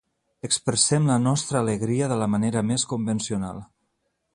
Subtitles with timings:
[0.47, 3.67] Expressem la nostra alegria de la manera més convencional.